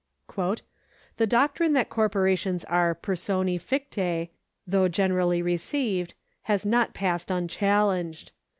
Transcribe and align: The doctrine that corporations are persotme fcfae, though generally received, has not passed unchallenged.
The 1.17 1.27
doctrine 1.27 1.73
that 1.73 1.91
corporations 1.91 2.65
are 2.65 2.95
persotme 2.95 3.61
fcfae, 3.61 4.29
though 4.65 4.87
generally 4.87 5.43
received, 5.43 6.15
has 6.45 6.65
not 6.65 6.95
passed 6.95 7.29
unchallenged. 7.29 8.31